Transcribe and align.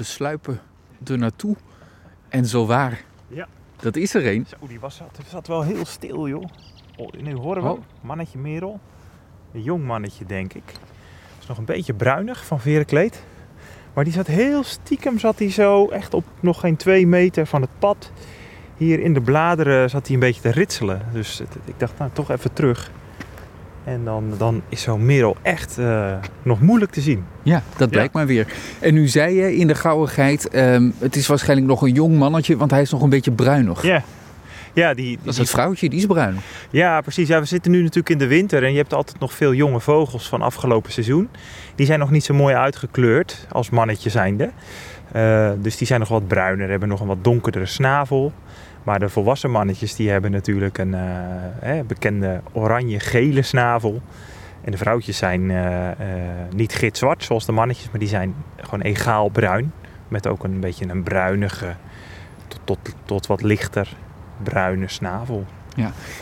we 0.00 0.06
sluipen 0.06 0.60
er 1.06 1.18
naartoe. 1.18 1.56
En 2.28 2.46
zo 2.46 2.66
waar. 2.66 3.04
Ja. 3.28 3.48
Dat 3.76 3.96
is 3.96 4.14
er 4.14 4.26
een. 4.26 4.46
Zo, 4.48 4.66
die 4.66 4.80
was, 4.80 4.96
zat, 4.96 5.18
zat 5.28 5.46
wel 5.46 5.62
heel 5.62 5.84
stil, 5.84 6.28
joh. 6.28 6.44
Oh, 6.96 7.12
nu 7.12 7.34
horen 7.34 7.62
we 7.62 7.68
Oh. 7.68 7.78
mannetje 8.00 8.38
Merel. 8.38 8.80
Een 9.52 9.62
jong 9.62 9.84
mannetje, 9.84 10.26
denk 10.26 10.52
ik. 10.52 10.72
Is 11.40 11.46
nog 11.46 11.58
een 11.58 11.64
beetje 11.64 11.94
bruinig 11.94 12.44
van 12.44 12.60
verenkleed. 12.60 13.22
Maar 13.94 14.04
die 14.04 14.12
zat 14.12 14.26
heel 14.26 14.62
stiekem, 14.62 15.18
zat 15.18 15.38
hij 15.38 15.50
zo 15.50 15.88
echt 15.88 16.14
op 16.14 16.24
nog 16.40 16.60
geen 16.60 16.76
twee 16.76 17.06
meter 17.06 17.46
van 17.46 17.60
het 17.60 17.78
pad. 17.78 18.12
Hier 18.76 19.00
in 19.00 19.14
de 19.14 19.20
bladeren 19.20 19.90
zat 19.90 20.06
hij 20.06 20.14
een 20.14 20.20
beetje 20.20 20.40
te 20.40 20.50
ritselen. 20.50 21.02
Dus 21.12 21.40
ik 21.64 21.78
dacht, 21.78 21.98
nou 21.98 22.10
toch 22.12 22.30
even 22.30 22.52
terug. 22.52 22.90
En 23.84 24.04
dan, 24.04 24.32
dan 24.38 24.62
is 24.68 24.82
zo'n 24.82 25.06
Merel 25.06 25.36
echt 25.42 25.78
eh, 25.78 26.14
nog 26.42 26.60
moeilijk 26.60 26.92
te 26.92 27.00
zien. 27.00 27.24
Ja, 27.42 27.62
dat 27.76 27.90
blijkt 27.90 28.14
maar 28.14 28.26
weer. 28.26 28.46
En 28.78 28.94
nu 28.94 29.08
zei 29.08 29.34
je 29.34 29.56
in 29.56 29.66
de 29.66 29.74
gauwigheid, 29.74 30.48
ehm, 30.48 30.90
het 30.98 31.16
is 31.16 31.26
waarschijnlijk 31.26 31.68
nog 31.68 31.82
een 31.82 31.92
jong 31.92 32.18
mannetje, 32.18 32.56
want 32.56 32.70
hij 32.70 32.80
is 32.80 32.90
nog 32.90 33.02
een 33.02 33.10
beetje 33.10 33.30
bruinig. 33.30 33.82
Ja, 33.82 34.02
ja 34.80 34.94
die, 34.94 35.16
Dat 35.16 35.26
is 35.26 35.34
die- 35.34 35.42
het 35.44 35.50
vrouwtje, 35.52 35.88
die 35.88 35.98
is 35.98 36.06
bruin. 36.06 36.36
Ja, 36.70 37.00
precies. 37.00 37.28
Ja, 37.28 37.40
we 37.40 37.46
zitten 37.46 37.70
nu 37.70 37.78
natuurlijk 37.78 38.08
in 38.08 38.18
de 38.18 38.26
winter 38.26 38.64
en 38.64 38.70
je 38.70 38.76
hebt 38.76 38.92
altijd 38.94 39.18
nog 39.20 39.32
veel 39.32 39.54
jonge 39.54 39.80
vogels 39.80 40.28
van 40.28 40.42
afgelopen 40.42 40.92
seizoen. 40.92 41.28
Die 41.74 41.86
zijn 41.86 41.98
nog 41.98 42.10
niet 42.10 42.24
zo 42.24 42.34
mooi 42.34 42.54
uitgekleurd 42.54 43.46
als 43.52 43.70
mannetje 43.70 44.10
zijnde. 44.10 44.50
Eh, 45.12 45.50
dus 45.58 45.76
die 45.76 45.86
zijn 45.86 46.00
nog 46.00 46.08
wat 46.08 46.26
bruiner, 46.28 46.70
hebben 46.70 46.88
nog 46.88 47.00
een 47.00 47.06
wat 47.06 47.24
donkerdere 47.24 47.66
snavel. 47.66 48.32
Maar 48.82 48.98
de 48.98 49.08
volwassen 49.08 49.50
mannetjes 49.50 49.94
die 49.96 50.10
hebben 50.10 50.30
natuurlijk 50.30 50.78
een 50.78 50.94
eh, 50.94 51.80
bekende 51.86 52.40
oranje-gele 52.52 53.42
snavel. 53.42 54.02
En 54.64 54.70
de 54.70 54.78
vrouwtjes 54.78 55.16
zijn 55.16 55.50
eh, 55.50 55.88
niet 56.54 56.72
gitzwart 56.74 57.24
zoals 57.24 57.46
de 57.46 57.52
mannetjes, 57.52 57.90
maar 57.90 57.98
die 58.00 58.08
zijn 58.08 58.34
gewoon 58.56 58.80
egaal 58.80 59.28
bruin. 59.28 59.72
Met 60.08 60.26
ook 60.26 60.44
een 60.44 60.60
beetje 60.60 60.88
een 60.88 61.02
bruinige, 61.02 61.74
tot, 62.48 62.60
tot, 62.64 62.78
tot 63.04 63.26
wat 63.26 63.42
lichter 63.42 63.88
bruine 64.42 64.88
snavel. 64.88 65.44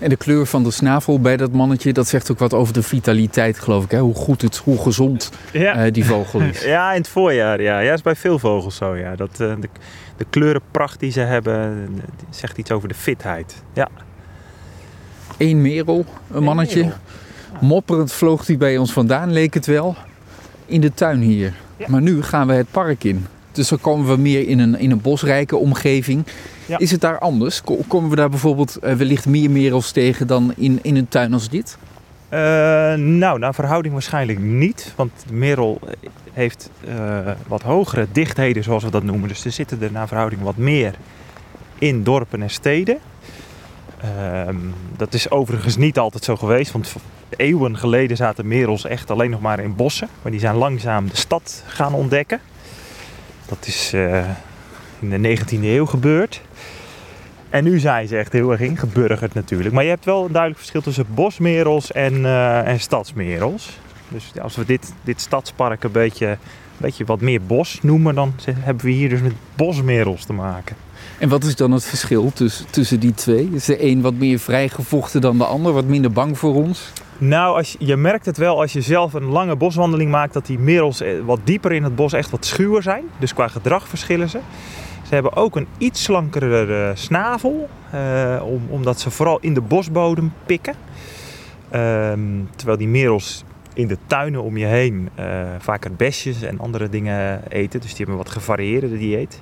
En 0.00 0.08
de 0.08 0.16
kleur 0.16 0.46
van 0.46 0.62
de 0.62 0.70
snavel 0.70 1.20
bij 1.20 1.36
dat 1.36 1.52
mannetje, 1.52 1.92
dat 1.92 2.08
zegt 2.08 2.30
ook 2.30 2.38
wat 2.38 2.54
over 2.54 2.74
de 2.74 2.82
vitaliteit, 2.82 3.58
geloof 3.58 3.84
ik. 3.84 3.90
Hè? 3.90 3.98
Hoe 3.98 4.14
goed 4.14 4.42
het, 4.42 4.56
hoe 4.56 4.78
gezond 4.78 5.30
Ja. 5.52 5.74
eh, 5.74 5.92
die 5.92 6.04
vogel 6.04 6.40
is. 6.40 6.64
Ja, 6.74 6.90
in 6.92 6.98
het 6.98 7.08
voorjaar. 7.08 7.62
Ja, 7.62 7.78
ja 7.78 7.92
is 7.92 8.02
bij 8.02 8.14
veel 8.16 8.38
vogels 8.38 8.76
zo. 8.76 8.96
Ja. 8.96 9.16
Dat, 9.16 9.30
eh, 9.30 9.36
de, 9.60 9.68
de 10.16 10.26
kleurenpracht 10.30 11.00
die 11.00 11.10
ze 11.10 11.20
hebben, 11.20 11.54
eh, 11.64 11.94
die 12.16 12.26
zegt 12.30 12.58
iets 12.58 12.70
over 12.70 12.88
de 12.88 12.94
fitheid. 12.94 13.62
Ja. 13.72 13.88
Eén 15.38 15.62
merel, 15.62 16.04
een 16.30 16.42
mannetje. 16.42 16.92
Mopperend 17.60 18.12
vloog 18.12 18.46
hij 18.46 18.56
bij 18.56 18.76
ons 18.78 18.92
vandaan, 18.92 19.32
leek 19.32 19.54
het 19.54 19.66
wel. 19.66 19.96
In 20.66 20.80
de 20.80 20.94
tuin 20.94 21.20
hier. 21.20 21.52
Ja. 21.76 21.86
Maar 21.88 22.02
nu 22.02 22.22
gaan 22.22 22.46
we 22.46 22.52
het 22.52 22.70
park 22.70 23.04
in. 23.04 23.26
Dus 23.54 23.68
dan 23.68 23.80
komen 23.80 24.06
we 24.06 24.16
meer 24.16 24.48
in 24.48 24.58
een, 24.58 24.78
in 24.78 24.90
een 24.90 25.00
bosrijke 25.00 25.56
omgeving. 25.56 26.24
Ja. 26.66 26.78
Is 26.78 26.90
het 26.90 27.00
daar 27.00 27.18
anders? 27.18 27.62
Ko- 27.62 27.80
Komen 27.88 28.10
we 28.10 28.16
daar 28.16 28.28
bijvoorbeeld 28.28 28.76
eh, 28.76 28.94
wellicht 28.94 29.26
meer 29.26 29.50
merels 29.50 29.90
tegen 29.92 30.26
dan 30.26 30.52
in, 30.56 30.78
in 30.82 30.96
een 30.96 31.08
tuin 31.08 31.32
als 31.32 31.48
dit? 31.48 31.78
Eh, 32.28 32.38
nou, 32.94 33.38
naar 33.38 33.54
verhouding 33.54 33.94
waarschijnlijk 33.94 34.38
niet. 34.38 34.92
Want 34.96 35.10
de 35.26 35.32
merel 35.34 35.80
heeft 36.32 36.70
eh, 36.88 37.18
wat 37.46 37.62
hogere 37.62 38.06
dichtheden, 38.12 38.62
zoals 38.62 38.84
we 38.84 38.90
dat 38.90 39.02
noemen. 39.02 39.28
Dus 39.28 39.44
er 39.44 39.52
zitten 39.52 39.82
er 39.82 39.92
naar 39.92 40.08
verhouding 40.08 40.42
wat 40.42 40.56
meer 40.56 40.94
in 41.78 42.02
dorpen 42.02 42.42
en 42.42 42.50
steden. 42.50 42.98
Ehm, 44.00 44.56
dat 44.96 45.14
is 45.14 45.30
overigens 45.30 45.76
niet 45.76 45.98
altijd 45.98 46.24
zo 46.24 46.36
geweest. 46.36 46.72
Want 46.72 46.94
eeuwen 47.36 47.76
geleden 47.78 48.16
zaten 48.16 48.48
merels 48.48 48.84
echt 48.84 49.10
alleen 49.10 49.30
nog 49.30 49.40
maar 49.40 49.60
in 49.60 49.76
bossen. 49.76 50.08
Maar 50.22 50.30
die 50.32 50.40
zijn 50.40 50.54
langzaam 50.56 51.08
de 51.08 51.16
stad 51.16 51.64
gaan 51.66 51.94
ontdekken. 51.94 52.40
Dat 53.48 53.66
is 53.66 53.92
eh, 53.92 54.24
in 54.98 55.22
de 55.22 55.38
19e 55.38 55.62
eeuw 55.62 55.86
gebeurd. 55.86 56.40
En 57.50 57.64
nu 57.64 57.78
zijn 57.78 58.08
ze 58.08 58.16
echt 58.16 58.32
heel 58.32 58.50
erg 58.50 58.60
ingeburgerd 58.60 59.34
natuurlijk. 59.34 59.74
Maar 59.74 59.82
je 59.82 59.88
hebt 59.88 60.04
wel 60.04 60.24
een 60.24 60.32
duidelijk 60.32 60.60
verschil 60.60 60.80
tussen 60.80 61.06
bosmerels 61.14 61.92
en, 61.92 62.24
eh, 62.24 62.68
en 62.68 62.80
stadsmerels. 62.80 63.78
Dus 64.08 64.32
als 64.42 64.56
we 64.56 64.64
dit, 64.64 64.92
dit 65.02 65.20
stadspark 65.20 65.84
een 65.84 65.92
beetje, 65.92 66.26
een 66.26 66.38
beetje 66.76 67.04
wat 67.04 67.20
meer 67.20 67.42
bos 67.42 67.78
noemen, 67.82 68.14
dan 68.14 68.34
hebben 68.44 68.84
we 68.84 68.90
hier 68.90 69.08
dus 69.08 69.20
met 69.20 69.32
bosmerels 69.54 70.24
te 70.24 70.32
maken. 70.32 70.76
En 71.18 71.28
wat 71.28 71.44
is 71.44 71.56
dan 71.56 71.72
het 71.72 71.84
verschil 71.84 72.32
tussen, 72.32 72.66
tussen 72.70 73.00
die 73.00 73.14
twee? 73.14 73.50
Is 73.52 73.64
de 73.64 73.84
een 73.84 74.00
wat 74.00 74.14
meer 74.14 74.38
vrijgevochten 74.38 75.20
dan 75.20 75.38
de 75.38 75.44
ander? 75.44 75.72
Wat 75.72 75.84
minder 75.84 76.12
bang 76.12 76.38
voor 76.38 76.54
ons? 76.54 76.92
Nou, 77.26 77.56
als 77.56 77.76
je, 77.78 77.96
merkt 77.96 78.26
het 78.26 78.36
wel 78.36 78.60
als 78.60 78.72
je 78.72 78.80
zelf 78.80 79.12
een 79.12 79.24
lange 79.24 79.56
boswandeling 79.56 80.10
maakt, 80.10 80.32
dat 80.32 80.46
die 80.46 80.58
merels 80.58 81.00
eh, 81.00 81.20
wat 81.24 81.40
dieper 81.44 81.72
in 81.72 81.82
het 81.82 81.96
bos 81.96 82.12
echt 82.12 82.30
wat 82.30 82.44
schuwer 82.44 82.82
zijn. 82.82 83.04
Dus 83.18 83.34
qua 83.34 83.48
gedrag 83.48 83.88
verschillen 83.88 84.28
ze. 84.28 84.38
Ze 85.08 85.14
hebben 85.14 85.36
ook 85.36 85.56
een 85.56 85.66
iets 85.78 86.02
slankere 86.02 86.88
eh, 86.88 86.96
snavel, 86.96 87.68
eh, 87.90 88.42
om, 88.44 88.62
omdat 88.68 89.00
ze 89.00 89.10
vooral 89.10 89.38
in 89.40 89.54
de 89.54 89.60
bosbodem 89.60 90.32
pikken. 90.46 90.74
Ehm, 91.70 92.20
terwijl 92.56 92.78
die 92.78 92.88
merels 92.88 93.44
in 93.74 93.86
de 93.86 93.98
tuinen 94.06 94.42
om 94.42 94.56
je 94.56 94.66
heen 94.66 95.08
eh, 95.14 95.26
vaker 95.58 95.94
besjes 95.94 96.42
en 96.42 96.58
andere 96.58 96.88
dingen 96.88 97.42
eten. 97.48 97.80
Dus 97.80 97.88
die 97.88 97.96
hebben 97.96 98.14
een 98.14 98.22
wat 98.22 98.32
gevarieerde 98.32 98.98
dieet. 98.98 99.40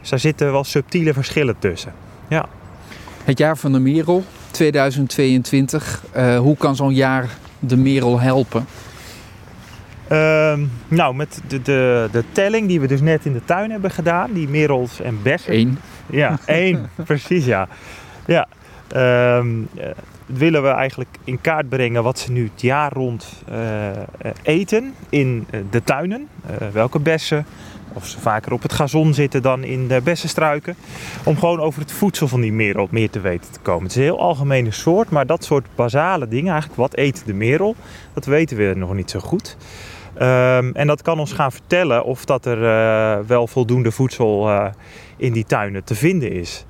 Dus 0.00 0.10
daar 0.10 0.18
zitten 0.18 0.52
wel 0.52 0.64
subtiele 0.64 1.12
verschillen 1.12 1.58
tussen. 1.58 1.92
Het 3.24 3.38
jaar 3.38 3.56
van 3.56 3.72
de 3.72 3.78
merel, 3.78 4.24
2022. 4.52 6.02
Eh, 6.12 6.38
hoe 6.38 6.56
kan 6.56 6.76
zo'n 6.76 6.94
jaar 6.94 7.28
de 7.58 7.76
merel 7.76 8.20
helpen? 8.20 8.66
Ehm, 10.08 10.60
nou, 10.88 11.14
met 11.14 11.40
de, 11.48 11.62
de, 11.62 12.08
de 12.12 12.24
telling 12.32 12.68
die 12.68 12.80
we 12.80 12.86
dus 12.86 13.00
net 13.00 13.24
in 13.24 13.32
de 13.32 13.44
tuin 13.44 13.70
hebben 13.70 13.90
gedaan, 13.90 14.32
die 14.32 14.48
merels 14.48 15.00
en 15.00 15.22
bessen. 15.22 15.54
Eén. 15.54 15.78
Ja, 16.10 16.38
één, 16.44 16.90
precies 17.06 17.44
ja. 17.44 17.68
Ja, 18.26 18.48
eh, 18.92 19.44
willen 20.26 20.62
we 20.62 20.68
eigenlijk 20.68 21.18
in 21.24 21.40
kaart 21.40 21.68
brengen 21.68 22.02
wat 22.02 22.18
ze 22.18 22.32
nu 22.32 22.50
het 22.52 22.60
jaar 22.60 22.92
rond 22.92 23.42
eh, 23.48 23.90
eh, 23.90 23.96
eten 24.42 24.94
in 25.08 25.46
de 25.70 25.84
tuinen. 25.84 26.28
Welke 26.72 26.98
bessen, 26.98 27.46
of 27.92 28.06
ze 28.06 28.20
vaker 28.20 28.52
op 28.52 28.62
het 28.62 28.72
gazon 28.72 29.14
zitten 29.14 29.42
dan 29.42 29.64
in 29.64 29.88
de 29.88 30.00
bessenstruiken. 30.04 30.76
Om 31.24 31.38
gewoon 31.38 31.60
over 31.60 31.80
het 31.80 31.92
voedsel 31.92 32.28
van 32.28 32.40
die 32.40 32.52
merel 32.52 32.88
meer 32.90 33.10
te 33.10 33.20
weten 33.20 33.52
te 33.52 33.60
komen. 33.60 33.82
Het 33.82 33.90
is 33.90 33.96
een 33.96 34.02
heel 34.02 34.20
algemene 34.20 34.70
soort, 34.70 35.10
maar 35.10 35.26
dat 35.26 35.44
soort 35.44 35.66
basale 35.74 36.28
dingen, 36.28 36.52
eigenlijk 36.52 36.80
wat 36.80 36.96
eet 36.96 37.22
de 37.26 37.34
merel, 37.34 37.76
dat 38.12 38.24
weten 38.24 38.56
we 38.56 38.72
nog 38.76 38.94
niet 38.94 39.10
zo 39.10 39.18
goed. 39.18 39.56
Ehm, 40.14 40.70
en 40.72 40.86
dat 40.86 41.02
kan 41.02 41.18
ons 41.18 41.32
gaan 41.32 41.52
vertellen 41.52 42.04
of 42.04 42.24
dat 42.24 42.46
er 42.46 43.26
wel 43.26 43.46
voldoende 43.46 43.90
voedsel 43.90 44.50
in 45.16 45.32
die 45.32 45.44
tuinen 45.44 45.84
te 45.84 45.94
vinden 45.94 46.32
is. 46.32 46.64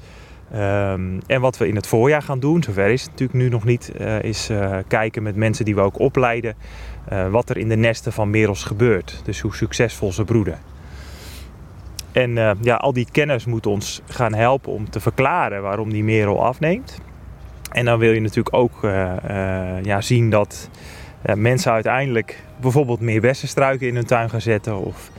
Ehm, 0.52 1.20
en 1.26 1.40
wat 1.40 1.58
we 1.58 1.68
in 1.68 1.76
het 1.76 1.86
voorjaar 1.86 2.22
gaan 2.22 2.40
doen, 2.40 2.62
zover 2.62 2.88
is 2.88 3.02
het 3.02 3.10
natuurlijk 3.10 3.38
nu 3.38 3.48
nog 3.48 3.64
niet, 3.64 3.92
eh, 3.92 4.22
is 4.22 4.48
eh, 4.48 4.78
kijken 4.86 5.22
met 5.22 5.36
mensen 5.36 5.64
die 5.64 5.74
we 5.74 5.80
ook 5.80 5.98
opleiden 5.98 6.54
eh, 7.08 7.28
wat 7.28 7.50
er 7.50 7.56
in 7.56 7.68
de 7.68 7.76
nesten 7.76 8.12
van 8.12 8.30
merels 8.30 8.64
gebeurt. 8.64 9.20
Dus 9.24 9.40
hoe 9.40 9.54
succesvol 9.54 10.12
ze 10.12 10.24
broeden. 10.24 10.58
En 12.12 12.56
ja, 12.60 12.74
al 12.74 12.92
die 12.92 13.06
kennis 13.12 13.44
moet 13.44 13.66
ons 13.66 14.02
gaan 14.06 14.34
helpen 14.34 14.72
om 14.72 14.90
te 14.90 15.00
verklaren 15.00 15.62
waarom 15.62 15.92
die 15.92 16.04
merel 16.04 16.44
afneemt. 16.44 16.98
En 17.70 17.84
dan 17.84 17.98
wil 17.98 18.12
je 18.12 18.20
natuurlijk 18.20 18.56
ook 18.56 18.78
ja, 19.82 20.00
zien 20.00 20.30
dat 20.30 20.68
mensen 21.34 21.72
uiteindelijk 21.72 22.42
bijvoorbeeld 22.60 23.00
meer 23.00 23.20
bessenstruiken 23.20 23.88
in 23.88 23.94
hun 23.94 24.06
tuin 24.06 24.30
gaan 24.30 24.40
zetten. 24.40 24.76
Of 24.76 25.10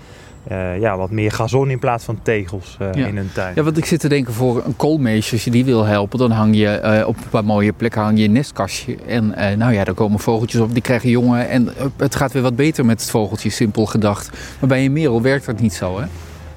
eh, 0.48 0.80
ja, 0.80 0.98
wat 0.98 1.12
meer 1.12 1.32
gazon 1.32 1.70
in 1.70 1.80
plaats 1.80 2.04
van 2.04 2.20
tegels 2.22 2.78
eh, 2.80 2.88
Ja. 2.94 3.08
in 3.08 3.18
hun 3.18 3.30
tuin. 3.34 3.52
Ja, 3.56 3.64
want 3.64 3.78
ik 3.78 3.86
zit 3.86 4.00
te 4.00 4.10
denken 4.10 4.34
voor 4.34 4.64
een 4.66 4.76
koolmeesje, 4.76 5.32
als 5.32 5.44
je 5.44 5.52
die 5.52 5.66
wil 5.66 5.84
helpen, 5.86 6.20
dan 6.20 6.32
hang 6.32 6.56
je 6.56 6.68
eh, 6.68 7.08
op 7.08 7.18
een 7.18 7.30
paar 7.30 7.46
mooie 7.46 7.74
plekken 7.74 8.02
hang 8.02 8.20
je 8.20 8.26
een 8.26 8.32
nestkastje. 8.32 8.96
En 9.08 9.34
nou 9.58 9.74
ja, 9.74 9.84
daar 9.84 9.94
komen 9.94 10.20
vogeltjes 10.20 10.62
op, 10.62 10.74
die 10.74 10.82
krijgen 10.82 11.10
jongen 11.10 11.50
en 11.50 11.70
het 11.98 12.16
gaat 12.16 12.32
weer 12.32 12.42
wat 12.42 12.56
beter 12.56 12.86
met 12.86 13.02
het 13.02 13.10
vogeltje, 13.10 13.50
simpel 13.50 13.86
gedacht. 13.86 14.30
Maar 14.60 14.70
bij 14.70 14.86
een 14.86 14.94
merel 14.94 15.22
werkt 15.22 15.46
dat 15.46 15.60
niet 15.60 15.74
zo, 15.74 16.00
hè? 16.00 16.06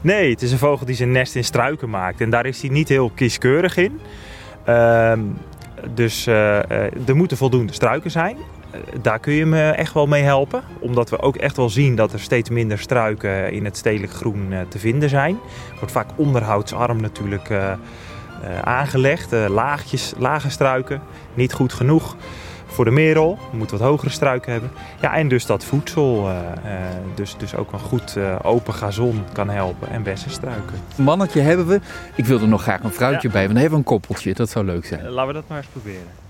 Nee, 0.00 0.30
het 0.30 0.42
is 0.42 0.52
een 0.52 0.58
vogel 0.58 0.86
die 0.86 0.94
zijn 0.94 1.10
nest 1.12 1.34
in 1.34 1.44
struiken 1.44 1.90
maakt. 1.90 2.20
En 2.20 2.30
daar 2.30 2.46
is 2.46 2.60
hij 2.60 2.70
niet 2.70 2.88
heel 2.88 3.10
kieskeurig 3.14 3.76
in. 3.76 4.00
Ehm, 4.64 5.20
dus 5.94 6.26
er 6.26 6.90
moeten 7.14 7.36
voldoende 7.36 7.72
struiken 7.72 8.10
zijn. 8.10 8.36
Daar 9.02 9.19
kun 9.19 9.32
je 9.32 9.46
me 9.46 9.70
echt 9.70 9.93
wel 9.93 10.06
mee 10.06 10.23
helpen. 10.23 10.62
Omdat 10.81 11.11
we 11.11 11.20
ook 11.20 11.37
echt 11.37 11.56
wel 11.56 11.70
zien 11.70 11.94
dat 11.94 12.12
er 12.12 12.20
steeds 12.20 12.50
minder 12.50 12.78
struiken 12.78 13.52
in 13.52 13.64
het 13.64 13.76
stedelijk 13.76 14.12
groen 14.12 14.52
eh, 14.52 14.61
te 14.69 14.78
vinden 14.78 15.08
zijn. 15.08 15.38
Wordt 15.78 15.93
vaak 15.93 16.08
onderhoudsarm 16.17 17.00
natuurlijk 17.00 17.50
eh, 17.50 17.73
eh, 17.73 17.78
aangelegd. 18.62 19.32
Laagjes, 19.49 20.14
lage 20.19 20.50
struiken. 20.50 21.02
Niet 21.34 21.52
goed 21.52 21.73
genoeg 21.73 22.17
voor 22.67 22.84
de 22.84 22.90
merel. 22.90 23.38
We 23.50 23.56
moeten 23.56 23.78
wat 23.78 23.88
hogere 23.88 24.11
struiken 24.11 24.52
hebben. 24.52 24.70
Ja, 25.00 25.14
en 25.14 25.28
dus 25.28 25.46
dat 25.46 25.64
voedsel. 25.64 26.28
dus, 27.14 27.37
dus 27.38 27.56
ook 27.56 27.73
een 27.73 27.78
goed 27.78 28.17
open 28.43 28.75
gazon 28.75 29.25
kan 29.32 29.49
helpen. 29.49 29.90
En 29.90 30.02
bessenstruiken. 30.02 30.75
Een 30.96 31.05
mannetje 31.05 31.40
hebben 31.40 31.67
we. 31.67 31.81
Ik 32.14 32.25
wil 32.25 32.40
er 32.40 32.49
nog 32.49 32.62
graag 32.62 32.82
een 32.82 32.93
vrouwtje 32.93 33.28
Ja. 33.28 33.34
bij, 33.34 33.43
want 33.43 33.52
dan 33.52 33.62
hebben 33.62 33.78
we 33.78 33.84
een 33.84 33.99
koppeltje. 33.99 34.34
Dat 34.34 34.50
zou 34.50 34.64
leuk 34.64 34.87
zijn. 34.87 35.08
laten 35.08 35.26
we 35.26 35.32
dat 35.32 35.49
maar 35.49 35.58
eens 35.58 35.67
proberen. 35.67 36.25